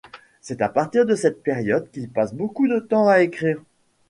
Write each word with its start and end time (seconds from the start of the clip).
C'est 0.41 0.63
à 0.63 0.67
partir 0.69 1.05
de 1.05 1.13
cette 1.13 1.43
période 1.43 1.91
qu'il 1.91 2.09
passe 2.09 2.33
beaucoup 2.33 2.67
de 2.67 2.79
temps 2.79 3.07
à 3.07 3.21
écrire. 3.21 3.61